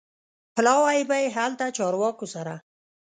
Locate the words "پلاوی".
0.55-0.99